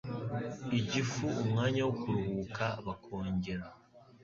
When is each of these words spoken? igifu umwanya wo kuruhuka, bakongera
igifu 0.79 1.25
umwanya 1.43 1.81
wo 1.85 1.93
kuruhuka, 1.99 2.65
bakongera 2.85 3.65